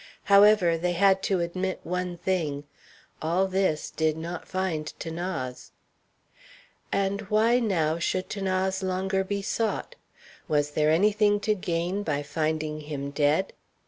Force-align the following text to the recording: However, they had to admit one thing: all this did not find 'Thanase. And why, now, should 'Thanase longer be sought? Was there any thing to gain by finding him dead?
However, 0.23 0.79
they 0.79 0.93
had 0.93 1.21
to 1.29 1.41
admit 1.41 1.79
one 1.83 2.17
thing: 2.17 2.63
all 3.21 3.45
this 3.45 3.91
did 3.91 4.17
not 4.17 4.47
find 4.47 4.91
'Thanase. 4.99 5.69
And 6.91 7.21
why, 7.29 7.59
now, 7.59 7.99
should 7.99 8.27
'Thanase 8.27 8.81
longer 8.81 9.23
be 9.23 9.43
sought? 9.43 9.93
Was 10.47 10.71
there 10.71 10.89
any 10.89 11.11
thing 11.11 11.39
to 11.41 11.53
gain 11.53 12.01
by 12.01 12.23
finding 12.23 12.79
him 12.81 13.11
dead? 13.11 13.53